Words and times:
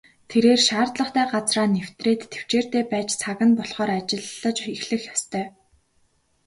Тэрээр 0.29 0.61
шаардлагатай 0.67 1.25
газраа 1.33 1.67
нэвтрээд 1.75 2.21
тэвчээртэй 2.31 2.83
байж 2.91 3.09
цаг 3.21 3.37
нь 3.47 3.57
болохоор 3.57 3.89
ажиллаж 3.99 4.57
эхлэх 4.75 5.03
ёстой. 5.13 5.45